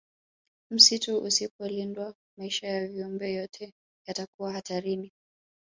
[0.71, 3.73] Msitu usipolindwa maisha ya viumbe vyote
[4.07, 5.11] yatakuwa hatarini